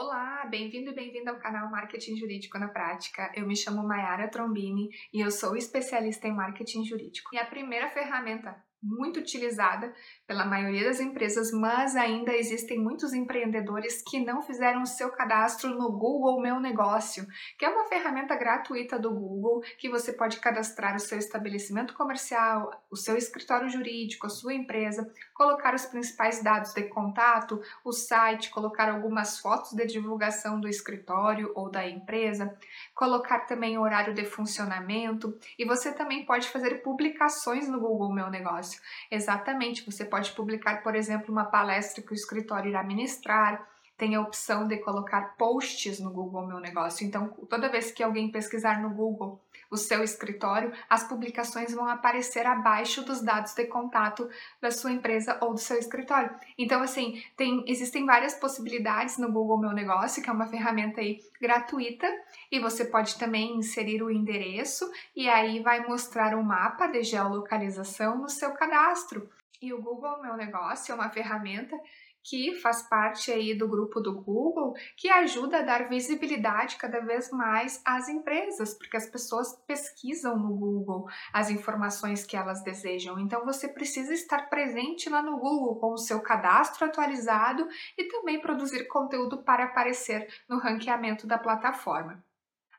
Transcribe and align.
Olá, 0.00 0.46
bem-vindo 0.46 0.90
e 0.90 0.94
bem-vinda 0.94 1.32
ao 1.32 1.40
canal 1.40 1.68
Marketing 1.68 2.14
Jurídico 2.14 2.56
na 2.56 2.68
Prática. 2.68 3.32
Eu 3.34 3.44
me 3.44 3.56
chamo 3.56 3.82
Mayara 3.82 4.28
Trombini 4.28 4.90
e 5.12 5.20
eu 5.20 5.28
sou 5.28 5.56
especialista 5.56 6.28
em 6.28 6.32
marketing 6.32 6.84
jurídico. 6.84 7.34
E 7.34 7.36
a 7.36 7.44
primeira 7.44 7.90
ferramenta 7.90 8.54
muito 8.82 9.18
utilizada 9.18 9.92
pela 10.26 10.44
maioria 10.44 10.84
das 10.84 11.00
empresas, 11.00 11.50
mas 11.50 11.96
ainda 11.96 12.32
existem 12.32 12.78
muitos 12.78 13.12
empreendedores 13.12 14.02
que 14.02 14.20
não 14.20 14.40
fizeram 14.40 14.82
o 14.82 14.86
seu 14.86 15.10
cadastro 15.10 15.70
no 15.70 15.90
Google 15.90 16.40
Meu 16.40 16.60
Negócio, 16.60 17.26
que 17.58 17.64
é 17.64 17.68
uma 17.68 17.86
ferramenta 17.86 18.36
gratuita 18.36 18.98
do 18.98 19.10
Google 19.10 19.62
que 19.78 19.88
você 19.88 20.12
pode 20.12 20.38
cadastrar 20.38 20.94
o 20.94 21.00
seu 21.00 21.18
estabelecimento 21.18 21.94
comercial, 21.94 22.70
o 22.90 22.96
seu 22.96 23.16
escritório 23.16 23.68
jurídico, 23.68 24.26
a 24.26 24.30
sua 24.30 24.54
empresa, 24.54 25.12
colocar 25.34 25.74
os 25.74 25.86
principais 25.86 26.42
dados 26.42 26.72
de 26.72 26.84
contato, 26.84 27.60
o 27.84 27.92
site, 27.92 28.50
colocar 28.50 28.88
algumas 28.88 29.40
fotos 29.40 29.72
de 29.72 29.86
divulgação 29.86 30.60
do 30.60 30.68
escritório 30.68 31.52
ou 31.54 31.70
da 31.70 31.88
empresa, 31.88 32.56
colocar 32.94 33.40
também 33.40 33.78
horário 33.78 34.14
de 34.14 34.24
funcionamento 34.24 35.36
e 35.58 35.64
você 35.64 35.92
também 35.92 36.24
pode 36.24 36.48
fazer 36.48 36.82
publicações 36.82 37.68
no 37.68 37.80
Google 37.80 38.12
Meu 38.12 38.30
Negócio 38.30 38.67
negócio. 38.68 38.80
Exatamente, 39.10 39.84
você 39.84 40.04
pode 40.04 40.32
publicar, 40.32 40.82
por 40.82 40.94
exemplo, 40.94 41.32
uma 41.32 41.44
palestra 41.44 42.02
que 42.02 42.12
o 42.12 42.14
escritório 42.14 42.68
irá 42.68 42.82
ministrar, 42.82 43.66
tem 43.96 44.14
a 44.14 44.20
opção 44.20 44.68
de 44.68 44.76
colocar 44.78 45.36
posts 45.36 45.98
no 45.98 46.10
Google 46.10 46.46
Meu 46.46 46.60
Negócio. 46.60 47.06
Então, 47.06 47.28
toda 47.48 47.68
vez 47.68 47.90
que 47.90 48.02
alguém 48.02 48.30
pesquisar 48.30 48.80
no 48.80 48.90
Google 48.90 49.40
o 49.70 49.76
seu 49.76 50.02
escritório, 50.02 50.72
as 50.88 51.04
publicações 51.04 51.74
vão 51.74 51.86
aparecer 51.86 52.46
abaixo 52.46 53.02
dos 53.04 53.20
dados 53.20 53.54
de 53.54 53.66
contato 53.66 54.28
da 54.60 54.70
sua 54.70 54.92
empresa 54.92 55.38
ou 55.40 55.52
do 55.52 55.60
seu 55.60 55.78
escritório. 55.78 56.30
Então, 56.56 56.82
assim, 56.82 57.22
tem, 57.36 57.64
existem 57.66 58.06
várias 58.06 58.34
possibilidades 58.34 59.18
no 59.18 59.30
Google 59.30 59.58
Meu 59.58 59.72
Negócio, 59.72 60.22
que 60.22 60.30
é 60.30 60.32
uma 60.32 60.46
ferramenta 60.46 61.00
aí 61.00 61.20
gratuita, 61.40 62.06
e 62.50 62.58
você 62.58 62.84
pode 62.84 63.18
também 63.18 63.56
inserir 63.56 64.02
o 64.02 64.10
endereço 64.10 64.90
e 65.14 65.28
aí 65.28 65.60
vai 65.60 65.86
mostrar 65.86 66.34
um 66.34 66.42
mapa 66.42 66.86
de 66.86 67.02
geolocalização 67.02 68.18
no 68.18 68.28
seu 68.28 68.52
cadastro. 68.52 69.28
E 69.60 69.72
o 69.72 69.82
Google 69.82 70.22
Meu 70.22 70.36
Negócio 70.36 70.92
é 70.92 70.94
uma 70.94 71.10
ferramenta 71.10 71.76
que 72.22 72.54
faz 72.56 72.82
parte 72.82 73.30
aí 73.30 73.54
do 73.54 73.68
grupo 73.68 74.00
do 74.00 74.20
Google, 74.20 74.74
que 74.96 75.08
ajuda 75.08 75.58
a 75.58 75.62
dar 75.62 75.88
visibilidade 75.88 76.76
cada 76.76 77.00
vez 77.00 77.30
mais 77.30 77.80
às 77.84 78.08
empresas, 78.08 78.74
porque 78.74 78.96
as 78.96 79.06
pessoas 79.06 79.54
pesquisam 79.66 80.38
no 80.38 80.54
Google 80.56 81.06
as 81.32 81.50
informações 81.50 82.24
que 82.24 82.36
elas 82.36 82.62
desejam. 82.62 83.18
Então 83.18 83.44
você 83.44 83.68
precisa 83.68 84.12
estar 84.12 84.48
presente 84.48 85.08
lá 85.08 85.22
no 85.22 85.38
Google 85.38 85.76
com 85.76 85.92
o 85.92 85.98
seu 85.98 86.20
cadastro 86.20 86.86
atualizado 86.86 87.66
e 87.96 88.04
também 88.04 88.40
produzir 88.40 88.86
conteúdo 88.86 89.42
para 89.42 89.64
aparecer 89.64 90.28
no 90.48 90.58
ranqueamento 90.58 91.26
da 91.26 91.38
plataforma. 91.38 92.22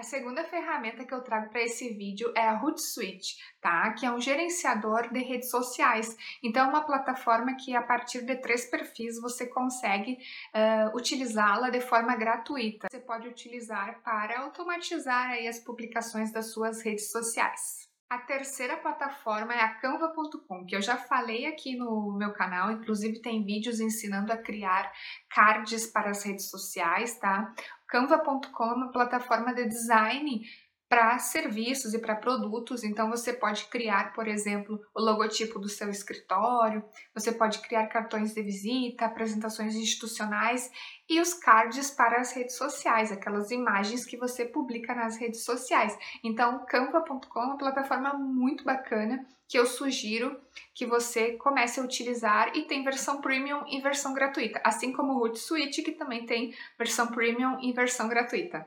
A 0.00 0.02
segunda 0.02 0.42
ferramenta 0.44 1.04
que 1.04 1.12
eu 1.12 1.20
trago 1.20 1.50
para 1.50 1.60
esse 1.60 1.90
vídeo 1.90 2.32
é 2.34 2.48
a 2.48 2.58
Hootsuite, 2.58 3.36
tá? 3.60 3.92
Que 3.92 4.06
é 4.06 4.10
um 4.10 4.18
gerenciador 4.18 5.12
de 5.12 5.20
redes 5.20 5.50
sociais. 5.50 6.16
Então, 6.42 6.64
é 6.64 6.68
uma 6.70 6.86
plataforma 6.86 7.54
que 7.54 7.76
a 7.76 7.82
partir 7.82 8.22
de 8.22 8.34
três 8.36 8.64
perfis 8.64 9.20
você 9.20 9.46
consegue 9.46 10.12
uh, 10.14 10.96
utilizá-la 10.96 11.68
de 11.68 11.82
forma 11.82 12.16
gratuita. 12.16 12.88
Você 12.90 12.98
pode 12.98 13.28
utilizar 13.28 14.00
para 14.02 14.40
automatizar 14.40 15.32
aí 15.32 15.46
as 15.46 15.58
publicações 15.58 16.32
das 16.32 16.50
suas 16.50 16.80
redes 16.80 17.10
sociais. 17.10 17.89
A 18.10 18.18
terceira 18.18 18.76
plataforma 18.76 19.54
é 19.54 19.60
a 19.60 19.74
Canva.com, 19.74 20.66
que 20.66 20.74
eu 20.74 20.82
já 20.82 20.96
falei 20.96 21.46
aqui 21.46 21.76
no 21.76 22.12
meu 22.18 22.32
canal, 22.32 22.72
inclusive 22.72 23.22
tem 23.22 23.44
vídeos 23.44 23.78
ensinando 23.78 24.32
a 24.32 24.36
criar 24.36 24.92
cards 25.32 25.86
para 25.86 26.10
as 26.10 26.24
redes 26.24 26.50
sociais, 26.50 27.16
tá? 27.20 27.54
Canva.com 27.86 28.64
é 28.64 28.74
uma 28.74 28.90
plataforma 28.90 29.54
de 29.54 29.64
design 29.68 30.42
para 30.90 31.20
serviços 31.20 31.94
e 31.94 32.00
para 32.00 32.16
produtos. 32.16 32.82
Então 32.82 33.08
você 33.08 33.32
pode 33.32 33.66
criar, 33.66 34.12
por 34.12 34.26
exemplo, 34.26 34.84
o 34.92 35.00
logotipo 35.00 35.60
do 35.60 35.68
seu 35.68 35.88
escritório, 35.88 36.82
você 37.14 37.30
pode 37.30 37.60
criar 37.60 37.86
cartões 37.86 38.34
de 38.34 38.42
visita, 38.42 39.04
apresentações 39.04 39.76
institucionais 39.76 40.68
e 41.08 41.20
os 41.20 41.32
cards 41.32 41.92
para 41.92 42.20
as 42.20 42.32
redes 42.32 42.56
sociais, 42.56 43.12
aquelas 43.12 43.52
imagens 43.52 44.04
que 44.04 44.16
você 44.16 44.44
publica 44.44 44.92
nas 44.92 45.16
redes 45.16 45.44
sociais. 45.44 45.96
Então, 46.24 46.66
canva.com 46.66 47.40
é 47.40 47.44
uma 47.44 47.56
plataforma 47.56 48.12
muito 48.14 48.64
bacana 48.64 49.24
que 49.46 49.56
eu 49.56 49.66
sugiro 49.66 50.40
que 50.74 50.84
você 50.86 51.34
comece 51.34 51.78
a 51.78 51.84
utilizar 51.84 52.56
e 52.56 52.62
tem 52.62 52.82
versão 52.82 53.20
premium 53.20 53.62
e 53.68 53.80
versão 53.80 54.12
gratuita, 54.12 54.60
assim 54.64 54.92
como 54.92 55.12
o 55.12 55.20
Hootsuite 55.20 55.82
que 55.82 55.92
também 55.92 56.26
tem 56.26 56.52
versão 56.76 57.06
premium 57.06 57.60
e 57.60 57.72
versão 57.72 58.08
gratuita 58.08 58.66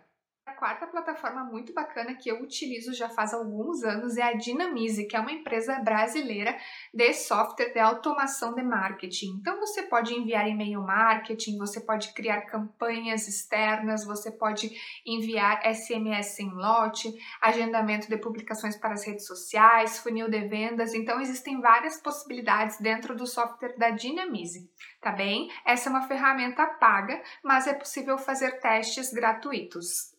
quarta 0.64 0.88
plataforma 0.88 1.44
muito 1.44 1.74
bacana 1.74 2.16
que 2.16 2.30
eu 2.30 2.42
utilizo 2.42 2.94
já 2.94 3.10
faz 3.10 3.34
alguns 3.34 3.84
anos 3.84 4.16
é 4.16 4.22
a 4.24 4.32
Dinamize, 4.32 5.06
que 5.08 5.16
é 5.18 5.20
uma 5.20 5.34
empresa 5.34 5.78
brasileira 5.80 6.58
de 6.94 7.14
software 7.14 7.74
de 7.74 7.80
automação 7.80 8.56
de 8.56 8.64
marketing. 8.64 9.40
Então 9.42 9.60
você 9.60 9.84
pode 9.84 10.14
enviar 10.14 10.48
e-mail 10.48 10.82
marketing, 10.82 11.58
você 11.58 11.82
pode 11.82 12.14
criar 12.14 12.44
campanhas 12.44 13.28
externas, 13.28 14.06
você 14.06 14.32
pode 14.32 14.72
enviar 15.06 15.62
SMS 15.66 16.40
em 16.40 16.50
lote, 16.50 17.14
agendamento 17.42 18.08
de 18.08 18.16
publicações 18.16 18.78
para 18.78 18.94
as 18.94 19.06
redes 19.06 19.28
sociais, 19.28 20.00
funil 20.00 20.30
de 20.30 20.48
vendas. 20.48 20.94
Então 20.94 21.20
existem 21.20 21.60
várias 21.60 21.98
possibilidades 21.98 22.80
dentro 22.80 23.18
do 23.18 23.28
software 23.28 23.78
da 23.78 23.90
Dinamize, 23.90 24.72
tá 25.02 25.12
bem? 25.12 25.52
Essa 25.66 25.90
é 25.90 25.92
uma 25.92 26.08
ferramenta 26.08 26.66
paga, 26.66 27.22
mas 27.44 27.68
é 27.68 27.74
possível 27.74 28.18
fazer 28.18 28.62
testes 28.62 29.12
gratuitos. 29.12 30.13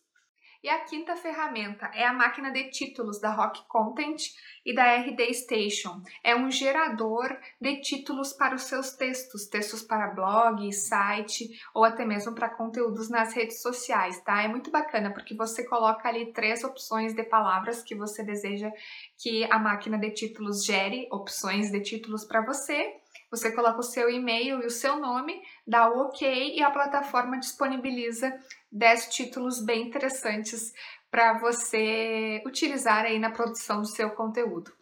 E 0.64 0.68
a 0.70 0.78
quinta 0.78 1.14
ferramenta 1.14 1.90
é 1.92 2.06
a 2.06 2.12
máquina 2.14 2.50
de 2.50 2.70
títulos 2.70 3.20
da 3.20 3.28
Rock 3.30 3.68
Content 3.68 4.30
e 4.64 4.74
da 4.74 4.96
RD 4.96 5.34
Station. 5.34 6.00
É 6.22 6.34
um 6.34 6.50
gerador 6.50 7.38
de 7.60 7.82
títulos 7.82 8.32
para 8.32 8.54
os 8.54 8.62
seus 8.62 8.92
textos, 8.92 9.44
textos 9.44 9.82
para 9.82 10.14
blog, 10.14 10.72
site 10.72 11.50
ou 11.74 11.84
até 11.84 12.06
mesmo 12.06 12.34
para 12.34 12.48
conteúdos 12.48 13.10
nas 13.10 13.34
redes 13.34 13.60
sociais, 13.60 14.18
tá? 14.22 14.42
É 14.42 14.48
muito 14.48 14.70
bacana 14.70 15.12
porque 15.12 15.34
você 15.34 15.66
coloca 15.66 16.08
ali 16.08 16.32
três 16.32 16.64
opções 16.64 17.12
de 17.12 17.24
palavras 17.24 17.82
que 17.82 17.94
você 17.94 18.24
deseja 18.24 18.72
que 19.18 19.44
a 19.52 19.58
máquina 19.58 19.98
de 19.98 20.12
títulos 20.12 20.64
gere 20.64 21.06
opções 21.12 21.70
de 21.70 21.82
títulos 21.82 22.24
para 22.24 22.40
você 22.40 23.03
você 23.36 23.50
coloca 23.52 23.80
o 23.80 23.82
seu 23.82 24.08
e-mail 24.08 24.62
e 24.62 24.66
o 24.66 24.70
seu 24.70 24.96
nome, 24.98 25.40
dá 25.66 25.88
o 25.90 26.06
OK 26.06 26.56
e 26.56 26.62
a 26.62 26.70
plataforma 26.70 27.38
disponibiliza 27.38 28.32
10 28.70 29.08
títulos 29.08 29.64
bem 29.64 29.86
interessantes 29.86 30.72
para 31.10 31.38
você 31.38 32.42
utilizar 32.46 33.04
aí 33.04 33.18
na 33.18 33.30
produção 33.30 33.80
do 33.80 33.86
seu 33.86 34.10
conteúdo. 34.10 34.72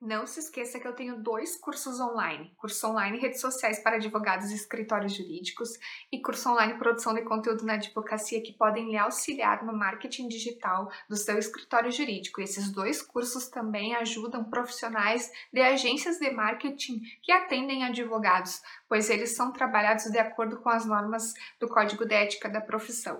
Não 0.00 0.26
se 0.26 0.40
esqueça 0.40 0.80
que 0.80 0.88
eu 0.88 0.94
tenho 0.94 1.18
dois 1.18 1.56
cursos 1.56 2.00
online: 2.00 2.50
curso 2.56 2.86
online 2.88 3.18
redes 3.18 3.38
sociais 3.38 3.80
para 3.80 3.96
advogados 3.96 4.50
e 4.50 4.54
escritórios 4.54 5.14
jurídicos 5.14 5.78
e 6.10 6.18
curso 6.22 6.48
online 6.48 6.78
produção 6.78 7.12
de 7.12 7.20
conteúdo 7.20 7.66
na 7.66 7.74
advocacia 7.74 8.40
que 8.40 8.54
podem 8.54 8.90
lhe 8.90 8.96
auxiliar 8.96 9.62
no 9.62 9.74
marketing 9.74 10.26
digital 10.26 10.90
do 11.06 11.16
seu 11.16 11.38
escritório 11.38 11.92
jurídico. 11.92 12.40
E 12.40 12.44
esses 12.44 12.70
dois 12.70 13.02
cursos 13.02 13.48
também 13.48 13.94
ajudam 13.94 14.42
profissionais 14.42 15.30
de 15.52 15.60
agências 15.60 16.18
de 16.18 16.30
marketing 16.30 17.02
que 17.20 17.30
atendem 17.30 17.84
advogados, 17.84 18.62
pois 18.88 19.10
eles 19.10 19.36
são 19.36 19.52
trabalhados 19.52 20.04
de 20.04 20.18
acordo 20.18 20.60
com 20.60 20.70
as 20.70 20.86
normas 20.86 21.34
do 21.58 21.68
Código 21.68 22.06
de 22.06 22.14
Ética 22.14 22.48
da 22.48 22.62
profissão. 22.62 23.18